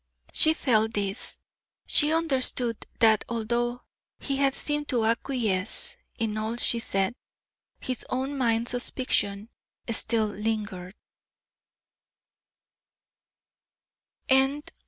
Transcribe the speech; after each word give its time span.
She 0.33 0.55
felt 0.55 0.95
this; 0.95 1.37
she 1.85 2.11
understood 2.11 2.87
that 2.99 3.23
although 3.29 3.83
he 4.17 4.37
had 4.37 4.55
seemed 4.55 4.87
to 4.87 5.05
acquiesce 5.05 5.95
in 6.17 6.39
all 6.39 6.57
she 6.57 6.79
said, 6.79 7.13
in 7.81 7.85
his 7.85 8.03
own 8.09 8.35
mind 8.35 8.67
suspicion 8.67 9.49
still 9.91 10.25
lingered. 10.25 10.95